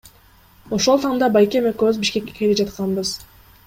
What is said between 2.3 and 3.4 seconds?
келе жатканбыз.